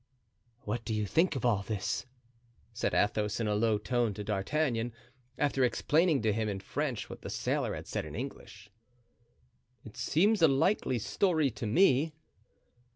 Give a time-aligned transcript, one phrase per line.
[0.61, 2.07] "What do you think of all this?"
[2.73, 4.93] said Athos, in a low tone to D'Artagnan,
[5.37, 8.71] after explaining to him in French what the sailor had said in English.
[9.85, 12.15] "It seems a likely story to me."